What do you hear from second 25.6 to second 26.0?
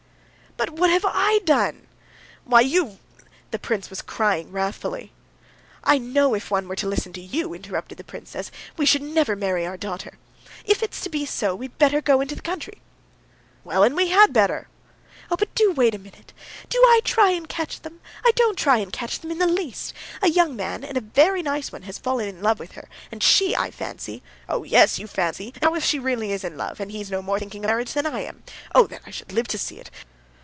how if she